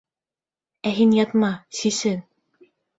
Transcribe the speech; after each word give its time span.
Ә 0.89 0.95
һин 1.01 1.15
ятма, 1.19 1.53
сисен. 1.85 2.29